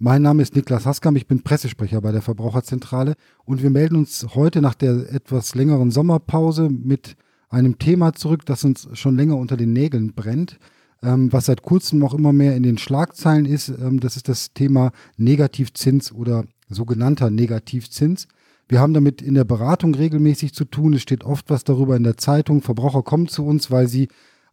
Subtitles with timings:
[0.00, 4.28] Mein Name ist Niklas Haskam, ich bin Pressesprecher bei der Verbraucherzentrale und wir melden uns
[4.36, 7.16] heute nach der etwas längeren Sommerpause mit
[7.48, 10.60] einem Thema zurück, das uns schon länger unter den Nägeln brennt,
[11.02, 13.70] ähm, was seit kurzem auch immer mehr in den Schlagzeilen ist.
[13.70, 18.28] Ähm, das ist das Thema Negativzins oder sogenannter Negativzins.
[18.68, 20.92] Wir haben damit in der Beratung regelmäßig zu tun.
[20.92, 22.62] Es steht oft was darüber in der Zeitung.
[22.62, 24.06] Verbraucher kommen zu uns, weil sie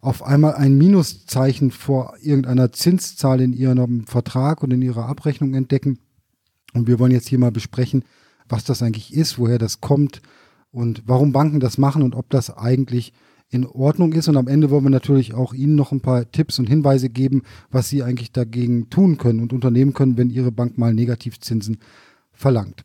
[0.06, 5.98] auf einmal ein Minuszeichen vor irgendeiner Zinszahl in ihrem Vertrag und in ihrer Abrechnung entdecken.
[6.74, 8.04] Und wir wollen jetzt hier mal besprechen,
[8.48, 10.22] was das eigentlich ist, woher das kommt
[10.70, 13.14] und warum Banken das machen und ob das eigentlich
[13.50, 14.28] in Ordnung ist.
[14.28, 17.42] Und am Ende wollen wir natürlich auch Ihnen noch ein paar Tipps und Hinweise geben,
[17.72, 21.78] was Sie eigentlich dagegen tun können und unternehmen können, wenn Ihre Bank mal Negativzinsen
[22.30, 22.84] verlangt.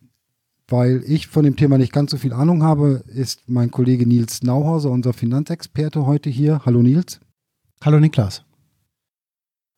[0.71, 4.41] Weil ich von dem Thema nicht ganz so viel Ahnung habe, ist mein Kollege Nils
[4.41, 6.61] Nauhauser, unser Finanzexperte, heute hier.
[6.65, 7.19] Hallo Nils.
[7.83, 8.45] Hallo Niklas.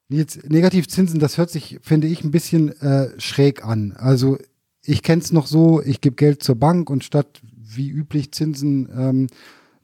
[0.07, 3.93] Nils, Negativzinsen, das hört sich, finde ich, ein bisschen äh, schräg an.
[3.93, 4.37] Also
[4.83, 8.87] ich kenne es noch so, ich gebe Geld zur Bank und statt wie üblich Zinsen
[8.95, 9.27] ähm,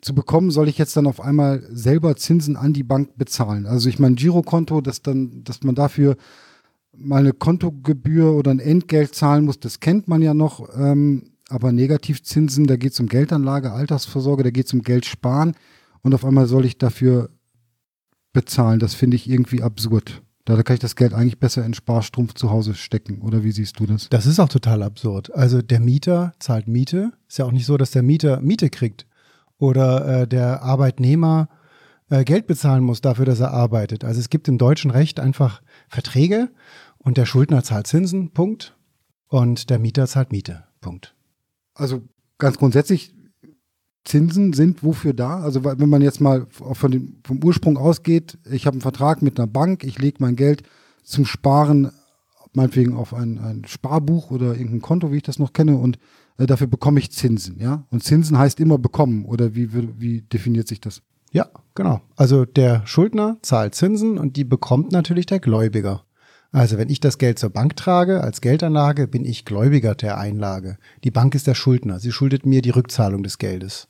[0.01, 3.65] zu bekommen, soll ich jetzt dann auf einmal selber Zinsen an die Bank bezahlen.
[3.65, 6.17] Also ich meine Girokonto, dass dann, dass man dafür
[6.99, 10.69] mal eine Kontogebühr oder ein Entgelt zahlen muss, das kennt man ja noch.
[10.75, 15.55] Ähm, aber Negativzinsen, da geht es um Geldanlage, Altersvorsorge, da geht es um Geld sparen
[16.01, 17.29] und auf einmal soll ich dafür
[18.33, 18.79] bezahlen.
[18.79, 20.21] Das finde ich irgendwie absurd.
[20.45, 23.21] Da kann ich das Geld eigentlich besser in Sparstrumpf zu Hause stecken.
[23.21, 24.09] Oder wie siehst du das?
[24.09, 25.33] Das ist auch total absurd.
[25.33, 27.11] Also der Mieter zahlt Miete.
[27.27, 29.05] Ist ja auch nicht so, dass der Mieter Miete kriegt.
[29.59, 31.49] Oder äh, der Arbeitnehmer
[32.09, 34.03] äh, Geld bezahlen muss dafür, dass er arbeitet.
[34.03, 36.49] Also es gibt im deutschen Recht einfach Verträge
[36.99, 38.75] und der Schuldner zahlt Zinsen, Punkt.
[39.27, 41.15] Und der Mieter zahlt Miete, Punkt.
[41.75, 42.01] Also
[42.37, 43.13] ganz grundsätzlich,
[44.03, 45.39] Zinsen sind wofür da?
[45.41, 49.39] Also wenn man jetzt mal von dem, vom Ursprung ausgeht, ich habe einen Vertrag mit
[49.39, 50.63] einer Bank, ich lege mein Geld
[51.03, 51.91] zum Sparen
[52.53, 55.99] meinetwegen auf ein, ein Sparbuch oder irgendein Konto, wie ich das noch kenne, und
[56.37, 57.85] äh, dafür bekomme ich Zinsen, ja?
[57.91, 61.01] Und Zinsen heißt immer bekommen, oder wie, wie definiert sich das?
[61.31, 62.01] Ja, genau.
[62.15, 66.03] Also der Schuldner zahlt Zinsen und die bekommt natürlich der Gläubiger.
[66.51, 70.77] Also wenn ich das Geld zur Bank trage als Geldanlage, bin ich Gläubiger der Einlage.
[71.03, 71.99] Die Bank ist der Schuldner.
[71.99, 73.87] Sie schuldet mir die Rückzahlung des Geldes.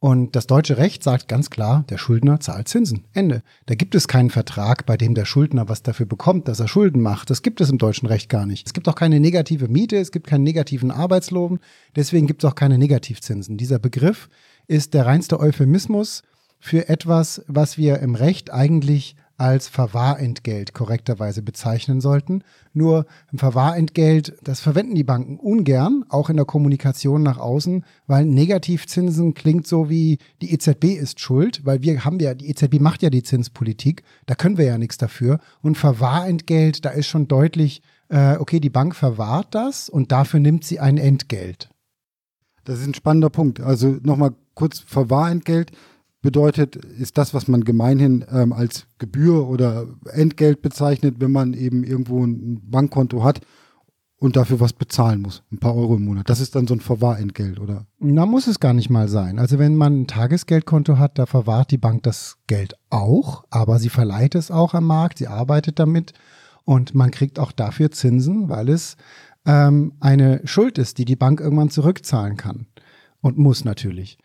[0.00, 3.04] Und das deutsche Recht sagt ganz klar, der Schuldner zahlt Zinsen.
[3.14, 3.42] Ende.
[3.66, 7.02] Da gibt es keinen Vertrag, bei dem der Schuldner was dafür bekommt, dass er Schulden
[7.02, 7.30] macht.
[7.30, 8.66] Das gibt es im deutschen Recht gar nicht.
[8.66, 11.58] Es gibt auch keine negative Miete, es gibt keinen negativen Arbeitslohn,
[11.96, 13.56] deswegen gibt es auch keine Negativzinsen.
[13.56, 14.28] Dieser Begriff
[14.68, 16.22] ist der reinste Euphemismus
[16.60, 22.42] für etwas, was wir im Recht eigentlich als Verwahrentgelt korrekterweise bezeichnen sollten.
[22.72, 28.26] Nur ein Verwahrentgelt, das verwenden die Banken ungern, auch in der Kommunikation nach außen, weil
[28.26, 33.00] Negativzinsen klingt so wie die EZB ist schuld, weil wir haben ja, die EZB macht
[33.00, 35.38] ja die Zinspolitik, da können wir ja nichts dafür.
[35.62, 40.64] Und Verwahrentgelt, da ist schon deutlich, äh, okay, die Bank verwahrt das und dafür nimmt
[40.64, 41.70] sie ein Entgelt.
[42.64, 43.60] Das ist ein spannender Punkt.
[43.60, 45.70] Also nochmal kurz Verwahrentgelt
[46.20, 51.84] bedeutet, ist das, was man gemeinhin ähm, als Gebühr oder Entgelt bezeichnet, wenn man eben
[51.84, 53.40] irgendwo ein Bankkonto hat
[54.20, 56.28] und dafür was bezahlen muss, ein paar Euro im Monat.
[56.28, 57.86] Das ist dann so ein Verwahrentgelt, oder?
[58.00, 59.38] Na, muss es gar nicht mal sein.
[59.38, 63.90] Also wenn man ein Tagesgeldkonto hat, da verwahrt die Bank das Geld auch, aber sie
[63.90, 66.14] verleiht es auch am Markt, sie arbeitet damit
[66.64, 68.96] und man kriegt auch dafür Zinsen, weil es
[69.46, 72.66] ähm, eine Schuld ist, die die Bank irgendwann zurückzahlen kann
[73.20, 74.18] und muss natürlich.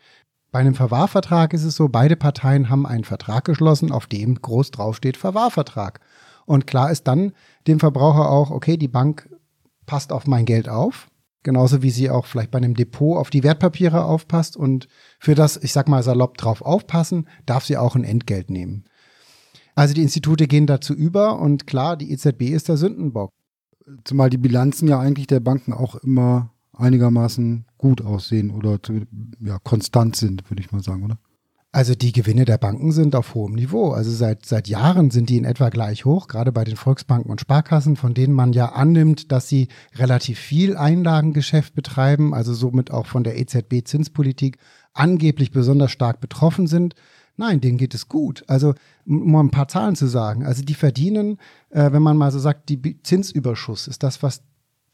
[0.54, 4.70] Bei einem Verwahrvertrag ist es so, beide Parteien haben einen Vertrag geschlossen, auf dem groß
[4.70, 5.98] draufsteht Verwahrvertrag.
[6.46, 7.32] Und klar ist dann
[7.66, 9.28] dem Verbraucher auch, okay, die Bank
[9.84, 11.08] passt auf mein Geld auf,
[11.42, 14.86] genauso wie sie auch vielleicht bei einem Depot auf die Wertpapiere aufpasst und
[15.18, 18.84] für das, ich sag mal salopp drauf aufpassen, darf sie auch ein Entgelt nehmen.
[19.74, 23.30] Also die Institute gehen dazu über und klar, die EZB ist der Sündenbock.
[24.04, 29.02] Zumal die Bilanzen ja eigentlich der Banken auch immer einigermaßen gut aussehen oder zu,
[29.40, 31.18] ja, konstant sind, würde ich mal sagen, oder?
[31.74, 33.90] Also die Gewinne der Banken sind auf hohem Niveau.
[33.90, 37.40] Also seit, seit Jahren sind die in etwa gleich hoch, gerade bei den Volksbanken und
[37.40, 39.66] Sparkassen, von denen man ja annimmt, dass sie
[39.96, 44.58] relativ viel Einlagengeschäft betreiben, also somit auch von der EZB-Zinspolitik
[44.92, 46.94] angeblich besonders stark betroffen sind.
[47.36, 48.44] Nein, denen geht es gut.
[48.46, 48.74] Also,
[49.04, 50.44] um mal ein paar Zahlen zu sagen.
[50.44, 51.38] Also, die verdienen,
[51.70, 54.42] äh, wenn man mal so sagt, die Zinsüberschuss ist das, was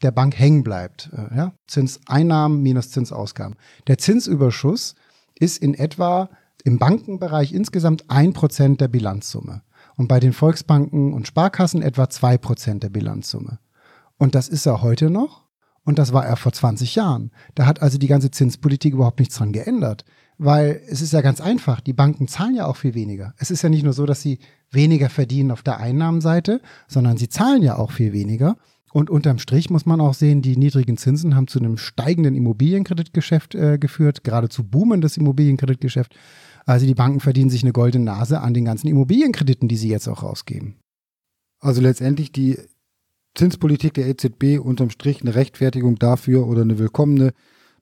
[0.03, 1.09] der Bank hängen bleibt.
[1.13, 1.53] Äh, ja?
[1.67, 3.55] Zinseinnahmen minus Zinsausgaben.
[3.87, 4.95] Der Zinsüberschuss
[5.35, 6.29] ist in etwa
[6.63, 9.63] im Bankenbereich insgesamt ein Prozent der Bilanzsumme
[9.97, 13.59] und bei den Volksbanken und Sparkassen etwa zwei Prozent der Bilanzsumme.
[14.17, 15.47] Und das ist er heute noch
[15.83, 17.31] und das war er vor 20 Jahren.
[17.55, 20.05] Da hat also die ganze Zinspolitik überhaupt nichts dran geändert.
[20.37, 23.35] Weil es ist ja ganz einfach, die Banken zahlen ja auch viel weniger.
[23.37, 24.39] Es ist ja nicht nur so, dass sie
[24.71, 28.57] weniger verdienen auf der Einnahmenseite, sondern sie zahlen ja auch viel weniger.
[28.93, 33.55] Und unterm Strich muss man auch sehen, die niedrigen Zinsen haben zu einem steigenden Immobilienkreditgeschäft
[33.55, 36.15] äh, geführt, geradezu boomendes Immobilienkreditgeschäft.
[36.65, 40.07] Also die Banken verdienen sich eine goldene Nase an den ganzen Immobilienkrediten, die sie jetzt
[40.07, 40.75] auch rausgeben.
[41.59, 42.57] Also letztendlich die
[43.33, 47.33] Zinspolitik der EZB unterm Strich eine Rechtfertigung dafür oder eine willkommene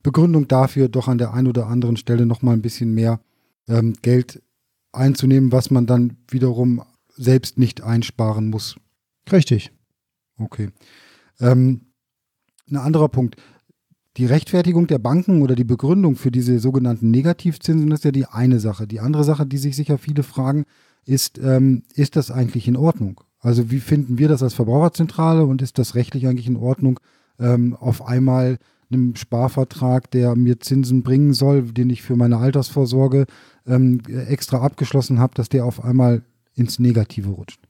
[0.03, 3.19] Begründung dafür, doch an der einen oder anderen Stelle nochmal ein bisschen mehr
[3.67, 4.41] ähm, Geld
[4.91, 6.83] einzunehmen, was man dann wiederum
[7.15, 8.75] selbst nicht einsparen muss.
[9.31, 9.71] Richtig.
[10.39, 10.69] Okay.
[11.39, 11.81] Ähm,
[12.69, 13.35] ein anderer Punkt.
[14.17, 18.59] Die Rechtfertigung der Banken oder die Begründung für diese sogenannten Negativzinsen ist ja die eine
[18.59, 18.87] Sache.
[18.87, 20.65] Die andere Sache, die sich sicher viele fragen,
[21.05, 23.21] ist, ähm, ist das eigentlich in Ordnung?
[23.39, 26.99] Also wie finden wir das als Verbraucherzentrale und ist das rechtlich eigentlich in Ordnung,
[27.39, 28.57] ähm, auf einmal
[28.91, 33.25] einem Sparvertrag, der mir Zinsen bringen soll, den ich für meine Altersvorsorge
[33.65, 36.23] ähm, extra abgeschlossen habe, dass der auf einmal
[36.55, 37.68] ins Negative rutscht?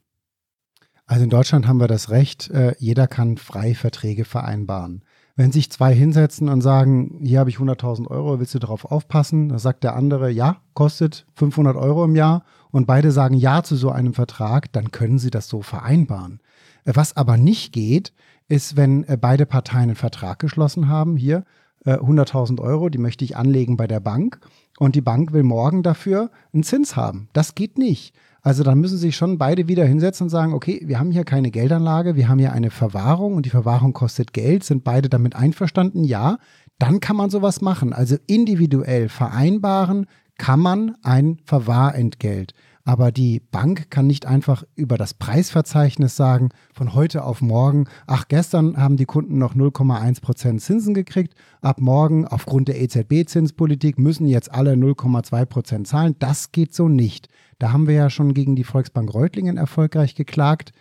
[1.10, 5.02] Also in Deutschland haben wir das Recht, äh, jeder kann frei Verträge vereinbaren.
[5.36, 9.50] Wenn sich zwei hinsetzen und sagen, hier habe ich 100.000 Euro, willst du darauf aufpassen?
[9.50, 13.76] Da sagt der andere, ja, kostet 500 Euro im Jahr und beide sagen ja zu
[13.76, 16.42] so einem Vertrag, dann können sie das so vereinbaren.
[16.86, 18.14] Äh, was aber nicht geht,
[18.48, 21.44] ist, wenn äh, beide Parteien einen Vertrag geschlossen haben, hier
[21.86, 24.42] 100.000 äh, Euro, die möchte ich anlegen bei der Bank
[24.78, 27.30] und die Bank will morgen dafür einen Zins haben.
[27.34, 28.14] Das geht nicht.
[28.42, 31.52] Also dann müssen sich schon beide wieder hinsetzen und sagen, okay, wir haben hier keine
[31.52, 34.64] Geldanlage, wir haben hier eine Verwahrung und die Verwahrung kostet Geld.
[34.64, 36.04] Sind beide damit einverstanden?
[36.04, 36.38] Ja,
[36.78, 37.94] dann kann man sowas machen.
[37.94, 40.06] Also individuell vereinbaren
[40.38, 42.54] kann man ein Verwahrentgelt.
[42.86, 48.28] Aber die Bank kann nicht einfach über das Preisverzeichnis sagen, von heute auf morgen, ach,
[48.30, 54.26] gestern haben die Kunden noch 0,1 Prozent Zinsen gekriegt, ab morgen aufgrund der EZB-Zinspolitik müssen
[54.26, 56.16] jetzt alle 0,2 Prozent zahlen.
[56.18, 57.28] Das geht so nicht.
[57.60, 60.72] Da haben wir ja schon gegen die Volksbank Reutlingen erfolgreich geklagt.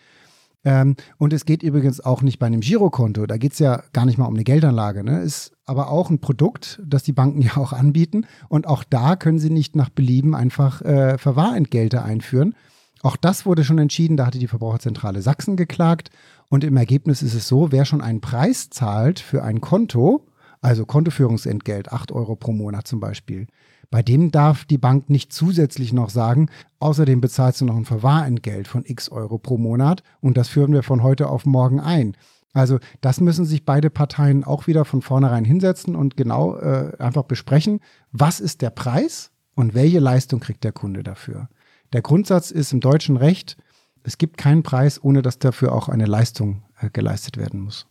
[0.65, 3.27] Ähm, und es geht übrigens auch nicht bei einem Girokonto.
[3.27, 5.05] Da geht es ja gar nicht mal um eine Geldanlage.
[5.05, 5.21] Ne?
[5.21, 8.27] Ist aber auch ein Produkt, das die Banken ja auch anbieten.
[8.49, 12.55] Und auch da können sie nicht nach Belieben einfach äh, Verwahrentgelte einführen.
[13.03, 14.17] Auch das wurde schon entschieden.
[14.17, 16.11] Da hatte die Verbraucherzentrale Sachsen geklagt.
[16.49, 20.27] Und im Ergebnis ist es so, wer schon einen Preis zahlt für ein Konto,
[20.61, 23.47] also Kontoführungsentgelt, 8 Euro pro Monat zum Beispiel,
[23.91, 28.69] bei dem darf die Bank nicht zusätzlich noch sagen, außerdem bezahlst du noch ein Verwahrentgelt
[28.69, 32.17] von x Euro pro Monat und das führen wir von heute auf morgen ein.
[32.53, 37.25] Also das müssen sich beide Parteien auch wieder von vornherein hinsetzen und genau äh, einfach
[37.25, 37.81] besprechen,
[38.13, 41.49] was ist der Preis und welche Leistung kriegt der Kunde dafür.
[41.93, 43.57] Der Grundsatz ist im deutschen Recht,
[44.03, 47.87] es gibt keinen Preis, ohne dass dafür auch eine Leistung äh, geleistet werden muss.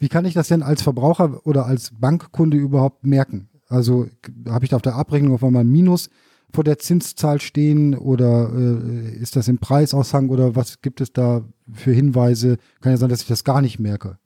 [0.00, 3.50] Wie kann ich das denn als Verbraucher oder als Bankkunde überhaupt merken?
[3.68, 4.08] Also
[4.48, 6.08] habe ich da auf der Abrechnung auf einmal ein Minus
[6.52, 11.44] vor der Zinszahl stehen oder äh, ist das im Preisaushang oder was gibt es da
[11.72, 12.56] für Hinweise?
[12.80, 14.18] Kann ja sein, dass ich das gar nicht merke.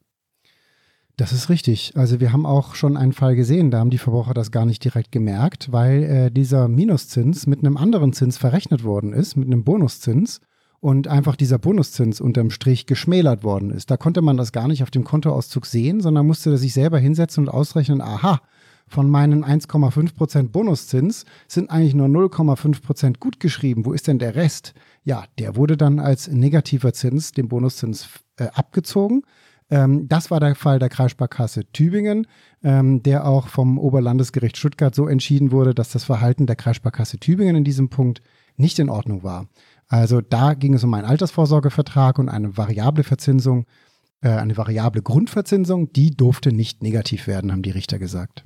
[1.16, 1.92] Das ist richtig.
[1.96, 4.82] Also wir haben auch schon einen Fall gesehen, da haben die Verbraucher das gar nicht
[4.82, 9.64] direkt gemerkt, weil äh, dieser Minuszins mit einem anderen Zins verrechnet worden ist, mit einem
[9.64, 10.40] Bonuszins
[10.84, 13.90] und einfach dieser Bonuszins unterm Strich geschmälert worden ist.
[13.90, 17.44] Da konnte man das gar nicht auf dem Kontoauszug sehen, sondern musste sich selber hinsetzen
[17.44, 18.42] und ausrechnen, aha,
[18.86, 23.86] von meinen 1,5% Bonuszins sind eigentlich nur 0,5% gut geschrieben.
[23.86, 24.74] Wo ist denn der Rest?
[25.04, 29.22] Ja, der wurde dann als negativer Zins, dem Bonuszins, äh, abgezogen.
[29.70, 32.26] Ähm, das war der Fall der Kreissparkasse Tübingen,
[32.62, 37.56] ähm, der auch vom Oberlandesgericht Stuttgart so entschieden wurde, dass das Verhalten der Kreissparkasse Tübingen
[37.56, 38.20] in diesem Punkt
[38.56, 39.48] nicht in Ordnung war.
[39.94, 43.64] Also da ging es um einen Altersvorsorgevertrag und eine variable Verzinsung,
[44.22, 48.42] äh, eine variable Grundverzinsung, die durfte nicht negativ werden, haben die Richter gesagt.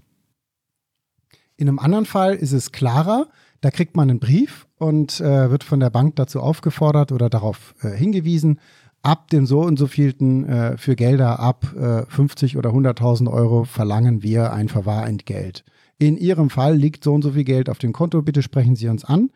[1.56, 3.28] In einem anderen Fall ist es klarer.
[3.62, 7.74] Da kriegt man einen Brief und äh, wird von der Bank dazu aufgefordert oder darauf
[7.80, 8.60] äh, hingewiesen,
[9.00, 11.64] ab dem so und so vielten äh, für Gelder ab
[12.10, 15.64] 50 äh, oder 100.000 Euro verlangen wir ein Verwahrentgelt.
[15.96, 18.88] In Ihrem Fall liegt so und so viel Geld auf dem Konto, bitte sprechen Sie
[18.88, 19.30] uns an.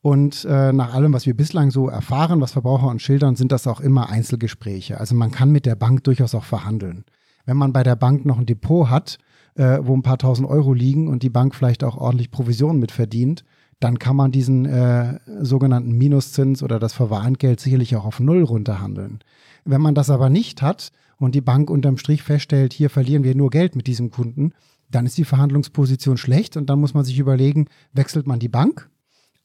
[0.00, 3.66] Und äh, nach allem, was wir bislang so erfahren, was Verbraucher uns schildern, sind das
[3.66, 4.98] auch immer Einzelgespräche.
[4.98, 7.04] Also man kann mit der Bank durchaus auch verhandeln.
[7.46, 9.18] Wenn man bei der Bank noch ein Depot hat,
[9.56, 12.92] äh, wo ein paar tausend Euro liegen und die Bank vielleicht auch ordentlich Provision mit
[12.92, 13.44] verdient,
[13.80, 19.20] dann kann man diesen äh, sogenannten Minuszins oder das Verwahrentgelt sicherlich auch auf Null runterhandeln.
[19.64, 23.34] Wenn man das aber nicht hat und die Bank unterm Strich feststellt, hier verlieren wir
[23.34, 24.52] nur Geld mit diesem Kunden,
[24.90, 28.88] dann ist die Verhandlungsposition schlecht und dann muss man sich überlegen, wechselt man die Bank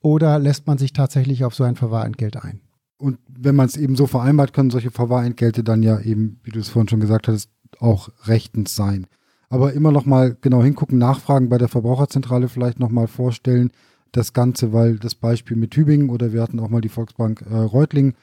[0.03, 2.61] oder lässt man sich tatsächlich auf so ein Verwahrentgelt ein?
[2.97, 6.59] Und wenn man es eben so vereinbart, können solche Verwahrentgelte dann ja eben, wie du
[6.59, 9.07] es vorhin schon gesagt hattest, auch rechtens sein.
[9.49, 13.71] Aber immer noch mal genau hingucken, nachfragen bei der Verbraucherzentrale vielleicht noch mal vorstellen,
[14.11, 17.55] das Ganze, weil das Beispiel mit Tübingen oder wir hatten auch mal die Volksbank äh,
[17.55, 18.13] Reutling,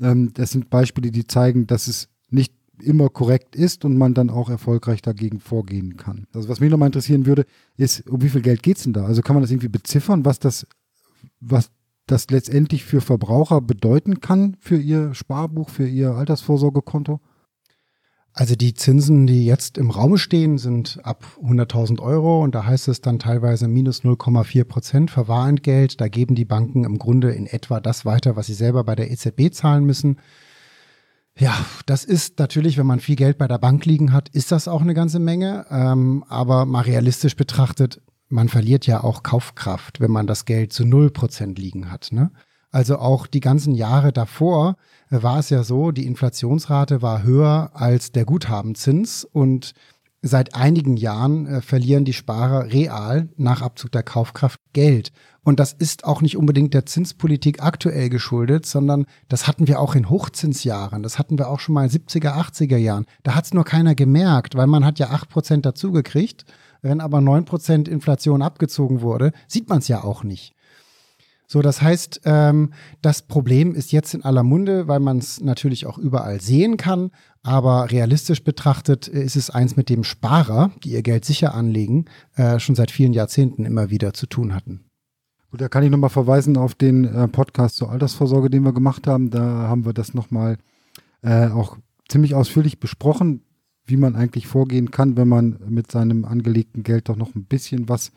[0.00, 4.30] ähm, das sind Beispiele, die zeigen, dass es nicht immer korrekt ist und man dann
[4.30, 6.26] auch erfolgreich dagegen vorgehen kann.
[6.32, 7.44] Also was mich nochmal interessieren würde,
[7.76, 9.04] ist, um wie viel Geld geht es denn da?
[9.04, 10.66] Also kann man das irgendwie beziffern, was das,
[11.40, 11.70] was
[12.06, 17.20] das letztendlich für Verbraucher bedeuten kann für ihr Sparbuch, für ihr Altersvorsorgekonto?
[18.32, 22.86] Also die Zinsen, die jetzt im Raum stehen, sind ab 100.000 Euro und da heißt
[22.86, 26.00] es dann teilweise minus 0,4 Prozent Verwahrentgelt.
[26.00, 29.10] Da geben die Banken im Grunde in etwa das weiter, was sie selber bei der
[29.10, 30.20] EZB zahlen müssen.
[31.36, 31.54] Ja,
[31.86, 34.82] das ist natürlich, wenn man viel Geld bei der Bank liegen hat, ist das auch
[34.82, 35.66] eine ganze Menge.
[35.70, 40.84] Ähm, aber mal realistisch betrachtet, man verliert ja auch Kaufkraft, wenn man das Geld zu
[40.84, 42.08] 0 Prozent liegen hat.
[42.10, 42.30] Ne?
[42.70, 44.76] Also auch die ganzen Jahre davor
[45.10, 49.72] war es ja so, die Inflationsrate war höher als der Guthabenzins und
[50.20, 55.12] seit einigen Jahren äh, verlieren die Sparer real nach Abzug der Kaufkraft Geld.
[55.42, 59.94] Und das ist auch nicht unbedingt der Zinspolitik aktuell geschuldet, sondern das hatten wir auch
[59.94, 61.02] in Hochzinsjahren.
[61.02, 63.06] Das hatten wir auch schon mal in 70er, 80er Jahren.
[63.22, 66.44] Da hat es nur keiner gemerkt, weil man hat ja 8% dazugekriegt.
[66.82, 70.54] Wenn aber 9% Inflation abgezogen wurde, sieht man es ja auch nicht.
[71.50, 75.86] So, das heißt, ähm, das Problem ist jetzt in aller Munde, weil man es natürlich
[75.86, 77.10] auch überall sehen kann.
[77.42, 82.04] Aber realistisch betrachtet ist es eins, mit dem Sparer, die ihr Geld sicher anlegen,
[82.36, 84.84] äh, schon seit vielen Jahrzehnten immer wieder zu tun hatten.
[85.50, 89.06] Gut, da kann ich nochmal verweisen auf den äh, Podcast zur Altersvorsorge, den wir gemacht
[89.06, 89.30] haben.
[89.30, 90.58] Da haben wir das nochmal
[91.22, 91.78] äh, auch
[92.10, 93.40] ziemlich ausführlich besprochen,
[93.88, 97.88] wie man eigentlich vorgehen kann, wenn man mit seinem angelegten Geld doch noch ein bisschen
[97.88, 98.12] was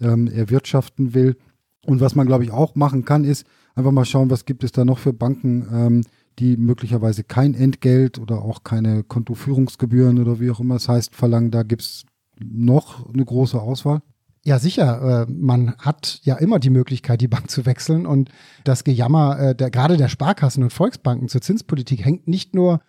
[0.00, 1.36] ähm, erwirtschaften will.
[1.84, 4.72] Und was man, glaube ich, auch machen kann, ist einfach mal schauen, was gibt es
[4.72, 6.02] da noch für Banken, ähm,
[6.38, 11.50] die möglicherweise kein Entgelt oder auch keine Kontoführungsgebühren oder wie auch immer es heißt, verlangen.
[11.50, 12.04] Da gibt es
[12.38, 14.02] noch eine große Auswahl.
[14.44, 15.26] Ja, sicher.
[15.26, 18.06] Äh, man hat ja immer die Möglichkeit, die Bank zu wechseln.
[18.06, 18.30] Und
[18.64, 22.80] das Gejammer äh, der, gerade der Sparkassen und Volksbanken zur Zinspolitik hängt nicht nur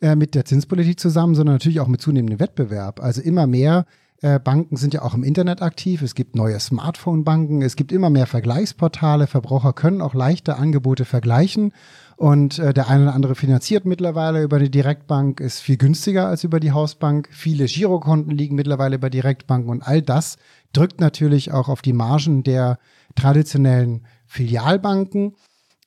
[0.00, 3.00] äh, mit der Zinspolitik zusammen, sondern natürlich auch mit zunehmendem Wettbewerb.
[3.00, 3.86] Also immer mehr
[4.24, 6.00] äh, Banken sind ja auch im Internet aktiv.
[6.00, 7.60] Es gibt neue Smartphone-Banken.
[7.60, 9.26] Es gibt immer mehr Vergleichsportale.
[9.26, 11.72] Verbraucher können auch leichter Angebote vergleichen.
[12.16, 16.42] Und äh, der eine oder andere finanziert mittlerweile über die Direktbank, ist viel günstiger als
[16.42, 17.28] über die Hausbank.
[17.32, 20.38] Viele Girokonten liegen mittlerweile bei Direktbanken und all das
[20.72, 22.78] drückt natürlich auch auf die Margen der
[23.16, 25.34] traditionellen Filialbanken.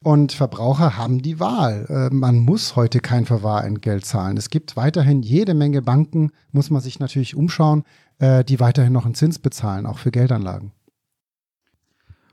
[0.03, 1.85] Und Verbraucher haben die Wahl.
[1.89, 4.37] Äh, man muss heute kein Verwahrentgelt zahlen.
[4.37, 7.83] Es gibt weiterhin jede Menge Banken, muss man sich natürlich umschauen,
[8.19, 10.71] äh, die weiterhin noch einen Zins bezahlen, auch für Geldanlagen.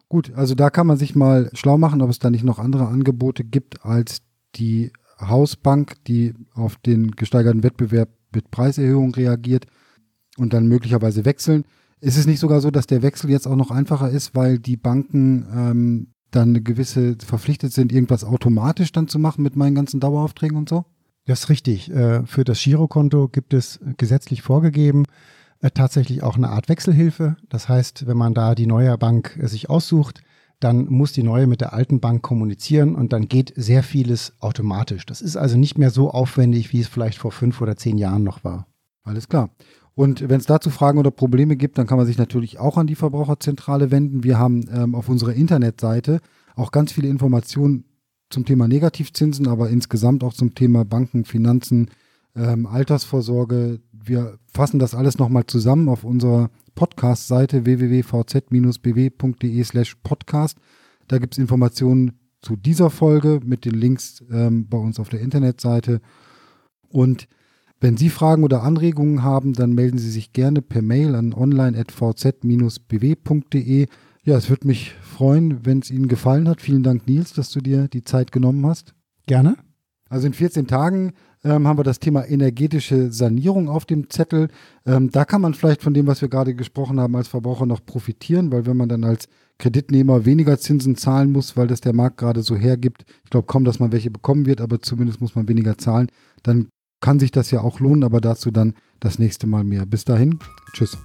[0.08, 2.86] Gut, also da kann man sich mal schlau machen, ob es da nicht noch andere
[2.86, 4.18] Angebote gibt als
[4.54, 9.66] die Hausbank, die auf den gesteigerten Wettbewerb mit Preiserhöhungen reagiert
[10.36, 11.64] und dann möglicherweise wechseln.
[12.00, 14.76] Ist es nicht sogar so, dass der Wechsel jetzt auch noch einfacher ist, weil die
[14.76, 20.00] Banken ähm, dann eine gewisse verpflichtet sind, irgendwas automatisch dann zu machen mit meinen ganzen
[20.00, 20.84] Daueraufträgen und so?
[21.26, 21.90] Das ist richtig.
[21.90, 25.04] Äh, für das Girokonto gibt es gesetzlich vorgegeben,
[25.60, 27.36] äh, tatsächlich auch eine Art Wechselhilfe.
[27.48, 30.22] Das heißt, wenn man da die neue Bank äh, sich aussucht,
[30.60, 35.04] dann muss die neue mit der alten Bank kommunizieren und dann geht sehr vieles automatisch.
[35.04, 38.22] Das ist also nicht mehr so aufwendig, wie es vielleicht vor fünf oder zehn Jahren
[38.22, 38.66] noch war.
[39.02, 39.50] Alles klar.
[39.94, 42.88] Und wenn es dazu Fragen oder Probleme gibt, dann kann man sich natürlich auch an
[42.88, 44.24] die Verbraucherzentrale wenden.
[44.24, 46.20] Wir haben ähm, auf unserer Internetseite
[46.56, 47.84] auch ganz viele Informationen
[48.30, 51.90] zum Thema Negativzinsen, aber insgesamt auch zum Thema Banken, Finanzen,
[52.34, 53.80] ähm, Altersvorsorge.
[53.92, 60.58] Wir fassen das alles nochmal zusammen auf unserer Podcast-Seite www.vz-bw.de slash podcast.
[61.06, 65.20] Da gibt es Informationen zu dieser Folge mit den Links ähm, bei uns auf der
[65.20, 66.00] Internetseite.
[66.88, 67.28] Und
[67.84, 73.86] wenn Sie Fragen oder Anregungen haben, dann melden Sie sich gerne per Mail an online.vz-bw.de.
[74.22, 76.62] Ja, es würde mich freuen, wenn es Ihnen gefallen hat.
[76.62, 78.94] Vielen Dank, Nils, dass du dir die Zeit genommen hast.
[79.26, 79.56] Gerne.
[80.08, 81.12] Also in 14 Tagen
[81.44, 84.48] ähm, haben wir das Thema energetische Sanierung auf dem Zettel.
[84.86, 87.84] Ähm, da kann man vielleicht von dem, was wir gerade gesprochen haben, als Verbraucher noch
[87.84, 92.16] profitieren, weil wenn man dann als Kreditnehmer weniger Zinsen zahlen muss, weil das der Markt
[92.16, 95.48] gerade so hergibt, ich glaube kaum, dass man welche bekommen wird, aber zumindest muss man
[95.48, 96.08] weniger zahlen,
[96.42, 96.68] dann
[97.04, 99.84] kann sich das ja auch lohnen, aber dazu dann das nächste Mal mehr.
[99.84, 100.38] Bis dahin,
[100.72, 100.96] tschüss.